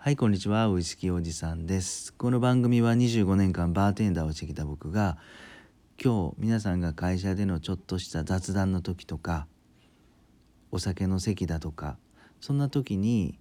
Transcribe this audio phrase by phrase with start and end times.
[0.00, 0.68] はいこんにちは。
[0.68, 2.14] ウイスキーおじさんです。
[2.14, 5.18] この番組は25年間バーテンダーをしてきた僕が
[6.02, 9.48] 今日皆さんが会社でのちょっとした雑談の時とか
[10.70, 11.98] お酒の席だとか
[12.40, 13.40] そんな時に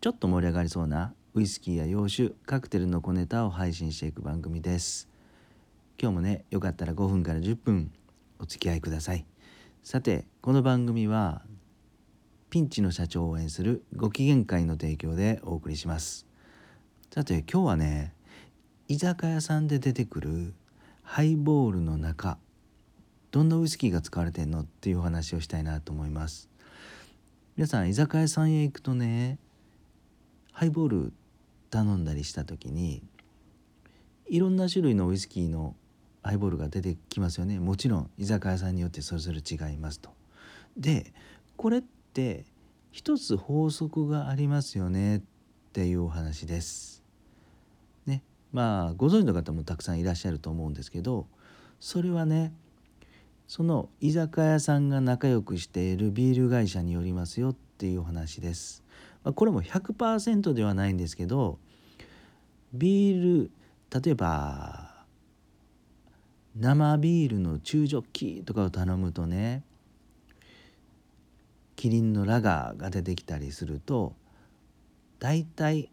[0.00, 5.08] ちょっと盛り上がりそうなウイスキーや洋酒カクテルの小ネタを配信していく番組です。
[6.00, 7.90] 今日もねよかったら5分から10分
[8.38, 9.26] お付き合いください。
[9.82, 11.42] さてこの番組は
[12.54, 16.24] ピンチの社長を応援するご機嫌会の提供でお送りします。
[17.12, 18.14] さて今日はね
[18.86, 20.54] 居酒屋さんで出てくる
[21.02, 22.38] ハイボールの中
[23.32, 24.60] どんなウイスキーが使われてんの？
[24.60, 26.48] っていうお話をしたいなと思います。
[27.56, 29.40] 皆さん居酒屋さんへ行くとね
[30.52, 31.12] ハイボール
[31.70, 33.02] 頼んだりした時に
[34.28, 35.74] いろんな種類のウイスキーの
[36.22, 37.58] ハイボールが出てきますよね。
[37.58, 40.10] もちろん居酒屋さんによってそれぞれ違いますと。
[40.76, 41.12] で
[41.56, 42.44] これって
[42.94, 45.20] 一つ法則がありますよねっ
[45.72, 47.02] ていうお話です。
[48.06, 48.22] ね
[48.52, 51.26] まあご存知の方もたくさんいらっしゃると思うんですけど
[51.80, 52.52] それはね
[53.48, 58.84] その居酒屋さんが仲良くしているビール会社によりますよっていうお話です。
[59.24, 61.58] まあ、これも100%ではないんですけど
[62.72, 63.50] ビール
[64.04, 65.04] 例えば
[66.56, 69.64] 生ビールの中ジョッキとかを頼むとね
[71.84, 74.14] キリンのラガーが出てきたりすると
[75.18, 75.90] 大体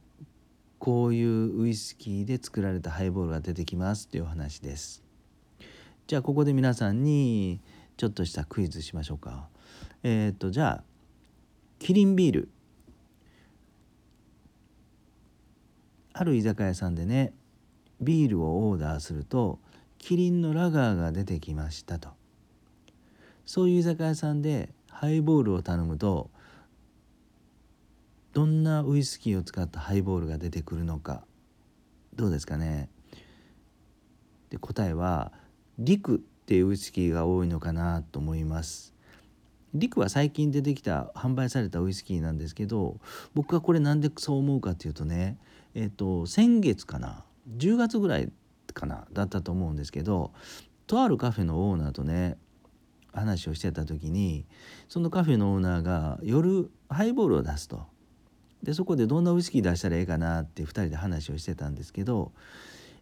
[0.79, 5.03] こういうウイスキーで作られたハイボールが出てきますという話です。
[6.07, 7.59] じゃあここで皆さんに
[7.97, 9.49] ちょっとしたクイズしましょうか。
[10.03, 10.83] えっ、ー、とじゃあ
[11.77, 12.49] キリンビール
[16.13, 17.33] ある居酒屋さんでね
[17.99, 19.59] ビールをオーダーすると
[19.97, 22.11] キリンのラガーが出てきましたと
[23.45, 26.29] そういう居酒屋さんでハイボールを頼むと
[28.33, 31.23] どんなウイスキーを使ったハイボールが出てくるのか
[32.15, 32.89] どうですかね？
[34.49, 35.31] で答えは
[35.79, 38.93] リクっていうウイスキーが多いのかなと思います。
[39.73, 42.99] リクは最近出てきた販売されたウイスキーなんですけど
[43.33, 45.37] 僕はこれなんでそう思うかっていうとね
[45.73, 47.23] えっ、と先月かな
[47.57, 48.29] 10月ぐらい
[48.73, 50.33] かなだったと思うんですけど
[50.87, 52.37] とあるカフェのオーナーとね
[53.13, 54.45] 話をしてた時に
[54.87, 57.85] そのカフェのオーナーが夜ハイボールを出すと
[58.63, 62.31] でそこでどんなウイスキー出したらええかなって2人で話をしてたんですけど、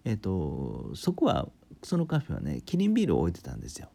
[0.05, 1.49] えっと、そこは
[1.83, 3.89] そのカフェはねキリンビールを置いてたんですよ。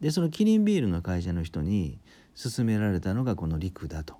[0.00, 1.98] でそのキリンビールの会社の人に
[2.42, 4.14] 勧められたのがこのリクだと。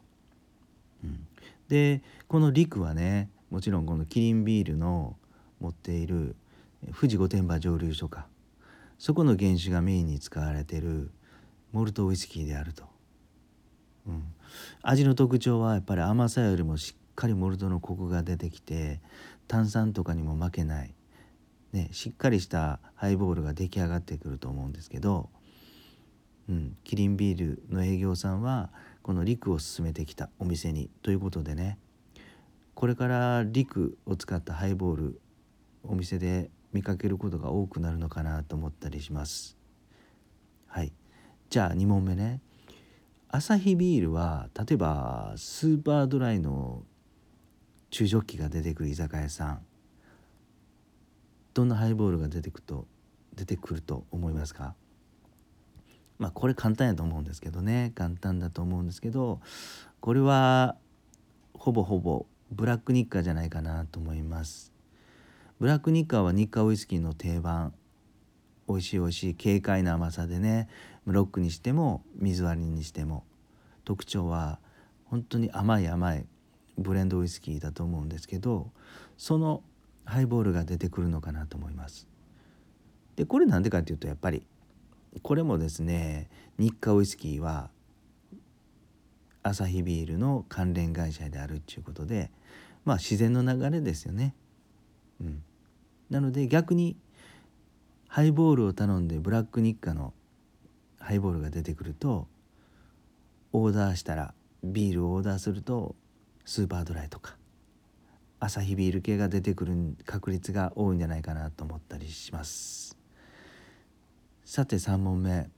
[1.02, 1.26] うん、
[1.68, 5.16] でこのリクはねもちろんこのキリンビールの
[5.58, 6.36] 持っている
[6.94, 8.26] 富士御殿場蒸留所か
[8.98, 11.10] そこの原酒がメインに使われてる
[11.72, 12.84] モルトウイスキーであると、
[14.06, 14.24] うん、
[14.82, 19.00] 味の特徴はやっぱり甘さよりもしっかりモルトのコクが出てきて
[19.48, 20.94] 炭酸とかにも負けない、
[21.72, 25.30] ね、しっかりしたハイボールが出来上がってくると思うんですけど、
[26.48, 28.70] うん、キリンビールの営業さんは
[29.02, 31.78] このリクを勧めてきたお店にということでね。
[32.74, 35.20] これからリクを使ったハイボール
[35.82, 39.58] お店で見かけることが多くなるのかなと思ったりします。
[40.66, 40.92] はい。
[41.50, 42.40] じゃあ2問目ね。
[43.28, 46.84] アサヒビールは例えばスーパードライの
[47.90, 49.60] 中ジョッキが出てくる居酒屋さん。
[51.52, 52.86] どんなハイボールが出てくると
[53.34, 54.76] 出てくると思いますか？
[56.20, 57.90] まあこれ簡単やと思うんですけどね。
[57.96, 59.40] 簡単だと思うんですけど
[59.98, 60.76] これは
[61.54, 64.72] ほぼほぼブラックニッカじゃないかなと思います。
[65.58, 67.74] ブラックニッカーは日課ウイスキーの定番。
[68.68, 70.68] 美味しい美味しい軽快な甘さでね。
[71.12, 73.24] ロックにしても水割りにしても
[73.84, 74.58] 特徴は
[75.04, 76.26] 本当に甘い甘い
[76.78, 78.70] ブレンドウイスキーだと思うんですけど
[79.16, 79.62] その
[80.04, 82.08] ハイボールが出てくるのかなと思います。
[83.16, 84.44] でこれなんでかっていうとやっぱり
[85.22, 87.70] これもですね日課ウイスキーは
[89.42, 92.30] アサヒビールの関連会社であるっていうことで
[92.84, 94.34] まあ自然の流れですよね。
[95.20, 95.42] うん、
[96.08, 96.96] なので逆に
[98.08, 100.14] ハイボールを頼んでブラック日課の
[101.00, 102.28] ハイボールが出てくると
[103.52, 104.32] オーダーしたら
[104.62, 105.96] ビールをオーダーすると
[106.44, 107.36] スーパードライとか
[108.38, 112.96] アサヒビール系が出てくる確率が多いんじゃないかなと思ったりします。
[114.44, 115.50] さて3問目。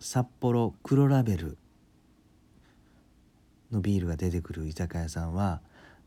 [0.00, 1.56] 札幌黒ラベル
[3.70, 5.60] のビールが出てくる居酒屋さんは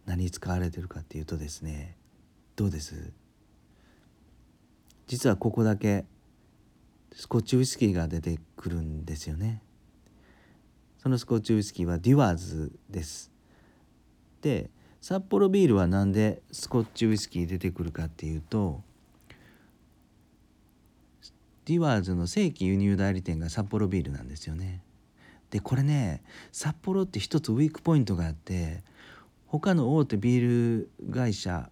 [0.05, 1.95] 何使われてるかっていうとですね
[2.55, 3.13] どうです？
[5.07, 6.05] 実はここだけ
[7.17, 9.63] スコッチウイスキーが出てくるんですよね
[11.01, 13.31] そのスコッチウイスキーはデュワーズです
[14.43, 14.69] で
[15.01, 18.83] 札幌ビールは何でスコッチウイスキー出てくるかっていうと
[21.65, 24.81] ディワーズの正規輸入代理店が札幌ビールなんですよね。
[25.49, 26.21] でこれね
[26.53, 28.83] 札幌って一つウィークポイントがあって
[29.47, 31.69] 他の大手ビール会社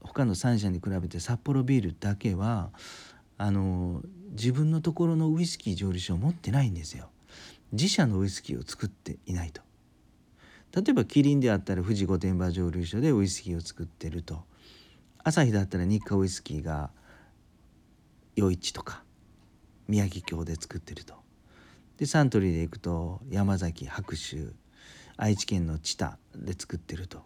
[0.00, 2.70] 他の3社に比べて札幌ビールだけは
[3.38, 4.02] あの
[4.32, 7.10] 自分のところのウイスキー蒸留所を持ってないんですよ。
[7.72, 9.62] 自社のウイスキーを作っていないと。
[10.74, 14.44] 例えばキリンであったら富士御殿場蒸留所でウイスキーを作ってると。
[15.22, 16.90] 朝日だったら日課ウイスキーが
[18.38, 19.02] 余市とか
[19.88, 21.14] 宮城郷で作ってると。
[21.96, 24.52] でサントリーで行くと山崎白州
[25.16, 27.22] 愛知県の知多で作ってると。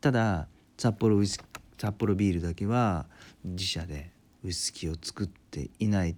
[0.00, 1.42] ただ札幌ウイス
[1.78, 3.06] 札幌ビールだけは
[3.44, 4.15] 自社で
[4.46, 6.14] ウイスキーを作っていないっ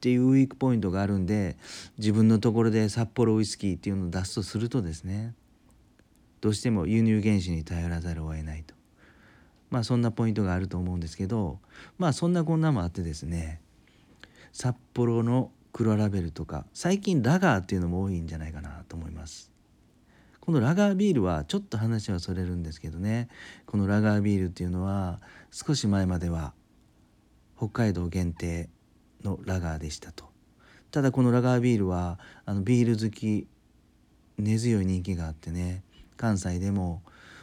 [0.00, 1.56] ていうウィークポイントがあるんで
[1.98, 5.34] 自分のところで札幌ウイスキーっていうのを出すとするとですね
[6.40, 8.74] どうしても輸入原資に頼らざるを得ないと
[9.70, 11.58] まあそんなポイントがあると思うんですけど
[11.98, 13.60] まあそんなこんなもあってですね
[14.52, 19.52] 札幌の黒ラベルとか最近ラガーっていうのも多いんじゃないかなと思います。
[20.40, 23.28] このラガービールはちょっと話はそれるんですけどね
[23.66, 25.20] このラガービールっていうのは
[25.50, 26.54] 少し前までは
[27.56, 28.68] 北海道限定
[29.22, 30.24] のラガーでしたと。
[30.90, 33.46] ただこのラガービールはあのビール好き
[34.38, 35.82] 根強い人気があってね
[36.16, 37.02] 関西でも、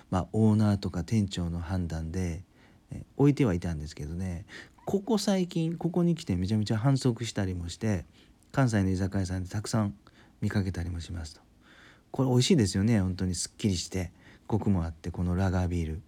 [0.09, 2.43] まあ、オーナーとか店長の判断で
[2.91, 4.45] え置いてはいたんですけどね。
[4.85, 8.05] ここ最近ここに来てめちゃめちゃ反則したりもして
[8.51, 9.95] 関西の居酒屋さんでたくさん
[10.41, 11.41] 見かけたりもしますと。
[12.11, 13.35] これ美味しいですよね本当に。
[13.35, 14.11] すっきりして
[14.45, 16.01] コクもあってこのラガービール。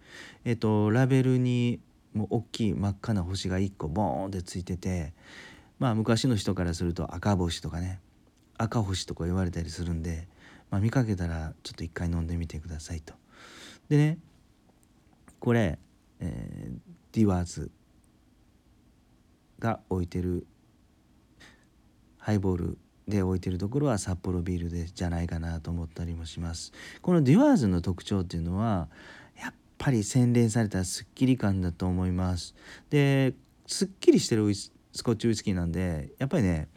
[0.44, 1.80] えっとラベルに
[2.16, 5.12] もう大きい真っ赤な星が1個ボーンってついてて
[5.78, 8.00] まあ昔の人からすると赤星とかね
[8.56, 10.26] 赤星とか言われたりするんで、
[10.70, 13.12] まあ、見かけたらちょっと一回飲んでみてくださいと。
[13.90, 14.18] でね
[15.38, 15.78] これ、
[16.20, 16.78] えー、
[17.12, 17.70] デュワーズ
[19.58, 20.46] が置いてる
[22.16, 26.72] ハイボールで置いてるところはサッポロビールでじゃないかなと思ったりもします
[27.02, 28.88] このデュワーズの特徴っていうのは
[29.78, 32.54] ぱり洗練されたすっきり感だと思います。
[32.90, 33.34] で
[33.66, 36.68] すっきりしてるスコッチウイスキーなんでやっぱりね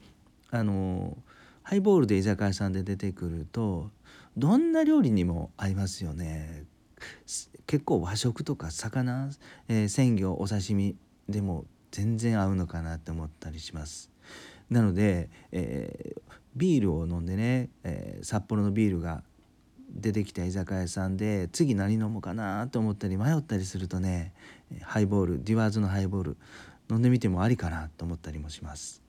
[0.51, 1.17] あの
[1.63, 3.91] ハイボールで居酒屋さんで出てくると
[4.35, 6.63] どんな料理にも合いますよね。
[7.67, 9.29] 結構和食とか魚、
[9.67, 10.95] えー、鮮魚お刺身
[11.29, 14.09] でも全然合うのかなって思ったりします。
[14.69, 16.21] なので、えー、
[16.55, 19.23] ビールを飲んでね、えー、札幌のビールが
[19.91, 24.33] 出てきた居酒屋さんで次何飲もうかなと思ったり迷ったりするとね
[24.81, 26.37] ハイボールディワーズのハイボール
[26.89, 29.01] 飲んでみてもありかなと思ったりもします。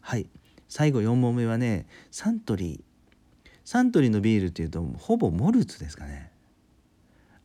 [0.00, 0.28] はい。
[0.68, 2.80] 最後4問目はねサントリー。
[3.64, 6.30] サントリーのビールっていうとほぼモルツですかね。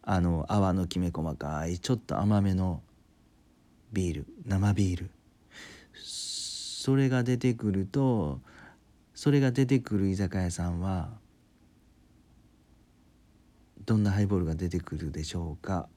[0.02, 2.82] あの泡のきめ細かいちょっと甘めの
[3.94, 5.10] ビール生ビール。
[5.94, 8.40] それが出てくると
[9.14, 11.10] それが出てくる居酒屋さんは
[13.90, 15.90] どんなハイボールが出てくるでしょうか？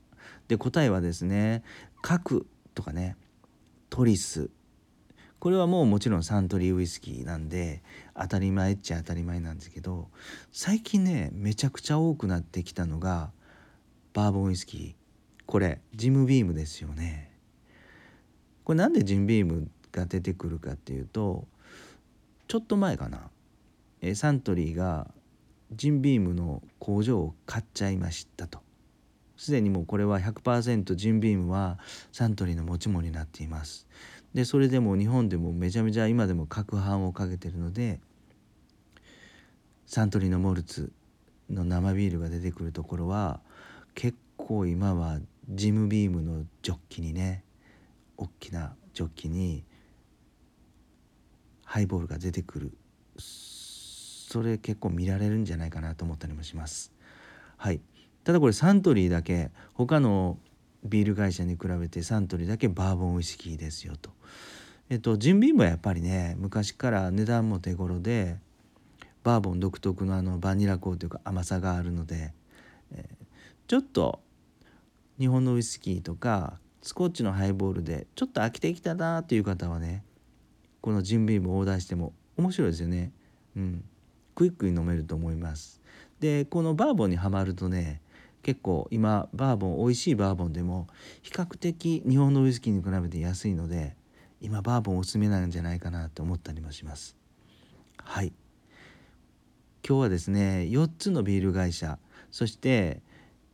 [0.48, 1.62] で答えはですね
[2.00, 3.18] 核とかね
[3.90, 4.48] トリス。
[5.38, 7.82] これはもうもちろんサントリーウイスキーなんで
[8.14, 10.08] 当たり前っちゃ当たり前なんですけど
[10.52, 13.30] 最近ねめちゃくちゃ多くなってきたのが
[14.14, 14.94] バーボンウイスキー。
[15.44, 17.30] これジムビームですよね。
[18.64, 21.46] これなんでジムビームが出てくるかっていうと
[22.48, 23.28] ちょっと前かな。
[24.00, 25.08] えサントリーが
[25.74, 28.60] ジンビームの工場を買っちゃいましたと。
[29.36, 31.78] すでにもうこれは100%ジンビームは
[32.12, 33.86] サントリーの持ち物になっています。
[34.34, 38.00] でそれでも日本でもめちゃめちゃ今でも攪拌をかけてるので
[39.86, 40.92] サントリーのモルツ
[41.50, 43.40] の生ビールが出てくるところは
[43.94, 45.18] 結構今は
[45.50, 47.44] ジムビームのジョッキにね
[48.16, 49.64] 大きなジョッキに
[51.64, 52.72] ハイボールが出てくる
[54.32, 56.90] それ結構見られるんじゃないかなと思ったりもします。
[57.58, 57.82] はい。
[58.24, 60.38] ただこれサントリーだけ他の
[60.84, 64.08] ビール会社に比べてサントリーだけバーボンウイスキーですよと。
[64.88, 68.38] えっとジンビームはやっぱりね昔から値段も手頃で
[69.22, 72.32] バーボン独特のあのバニラ香というか甘さがあるので、
[72.92, 73.26] えー、
[73.68, 74.20] ちょっと
[75.18, 80.02] 日本のウイスキーとかスコッチのハイボールでちょっと飽きてきたなっていう方はね
[80.80, 83.12] このジンビームをオーダーしても面白いですよね。
[83.56, 83.84] うん、
[84.34, 85.80] クイックに飲めると思います。
[86.20, 88.00] でこのバーボンにはまるとね
[88.42, 90.86] 結構今バーボン美味しいバーボンでも
[91.22, 93.96] 比較的日本のウイスキーに比べて安いので
[94.40, 97.16] 今バーボンおすすめなんじゃないかなと思ったりもします。
[97.98, 98.32] はい
[99.86, 101.98] 今日はですね4つのビール会社
[102.30, 103.02] そして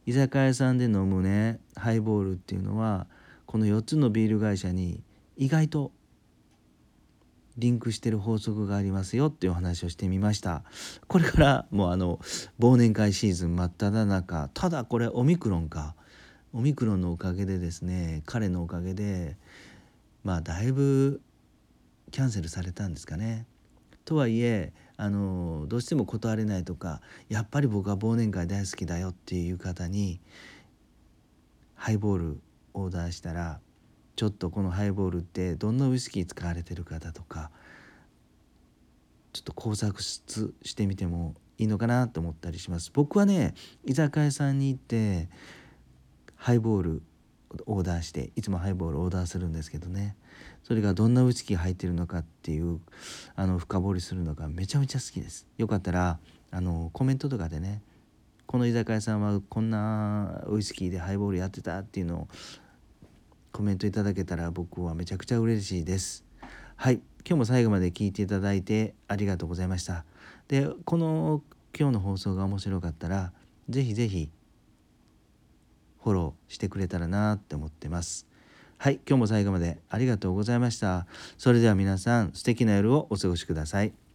[0.04, 3.06] 居酒屋さんで飲むねハイボールっていうのは
[3.46, 5.02] この4つのビール会社に
[5.36, 5.92] 意外と
[7.58, 10.62] リンクしてる法則がありますよっていうお話をしてみました
[11.08, 12.20] これからもうあの
[12.60, 15.94] 忘年会シーズン真っ只中ただこれオミクロンか
[16.52, 19.36] オミクロンのおかげでですね彼のおかげで
[20.24, 21.20] まあだいぶ
[22.10, 23.46] キャンセルされたんですかね。
[24.04, 30.20] とはいえあのどうしても断れないとかやっぱり僕は忘年会大好きだよっていう方に
[31.74, 32.40] ハイボール
[32.72, 33.60] オーダーしたら
[34.18, 37.52] ちょっとこのハイボールってどんなウイスキー使われてるかだとか
[39.32, 42.90] ちょっと工作してみてもいいのかなと思ったりします。
[42.92, 45.28] 僕はね居酒屋さんに行って
[46.34, 47.02] ハイボール
[47.66, 50.16] オーダーしていつもハイボールオーダーするんですけどね。
[50.64, 52.80] それがどんなウイスキー入ってるのかっていう
[53.36, 55.46] あの深掘りするのがめちゃめちゃ好きです。
[55.58, 56.18] よかったら
[56.50, 57.82] あのコメントとかでね
[58.46, 62.28] この居酒屋さんはこんなウイスキーでハイボールやってたっていうのを
[63.52, 66.24] コメントいただけたら僕はめちゃくちゃ嬉しいです。
[66.76, 67.00] はい。
[67.26, 70.04] 今日も最後まで聞いていただいてありがとうございました。
[70.48, 71.42] でこの
[71.78, 73.32] 今日の放送が面白かったら
[73.68, 74.30] 是非是非
[76.02, 78.26] フォローしてくれたらなって思ってます。
[78.78, 79.00] はい。
[79.06, 81.06] 今日も最後までありがとうございました。
[81.36, 84.07] それでは皆さん素敵な夜をお過ごしください。